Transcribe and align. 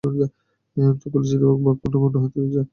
জঙ্গলে 0.03 0.27
চিতাবাঘ, 1.25 1.57
বাঘ, 1.65 1.77
বন্য 1.93 2.15
হাতি 2.23 2.37
রয়েছে। 2.39 2.61